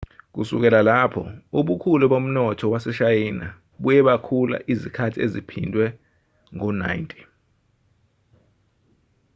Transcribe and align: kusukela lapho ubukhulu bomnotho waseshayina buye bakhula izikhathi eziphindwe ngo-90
kusukela 0.33 0.79
lapho 0.89 1.23
ubukhulu 1.59 2.03
bomnotho 2.11 2.65
waseshayina 2.73 3.47
buye 3.81 4.01
bakhula 4.07 4.57
izikhathi 4.73 5.17
eziphindwe 5.25 5.85
ngo-90 6.55 7.09